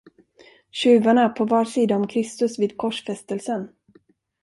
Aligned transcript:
Tjuvarna 0.71 1.29
på 1.29 1.45
var 1.45 1.65
sida 1.65 1.95
om 1.95 2.07
kristus 2.07 2.59
vid 2.59 2.77
korsfästelsen. 2.77 3.69